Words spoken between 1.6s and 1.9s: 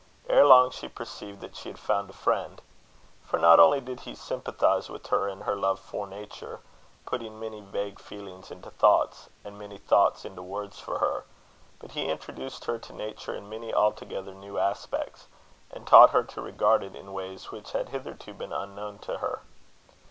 had